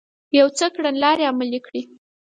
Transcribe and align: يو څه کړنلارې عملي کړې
يو 0.39 0.47
څه 0.57 0.65
کړنلارې 0.75 1.23
عملي 1.31 1.59
کړې 1.65 1.81